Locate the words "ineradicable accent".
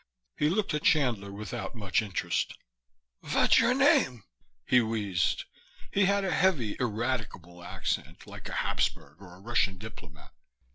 6.79-8.25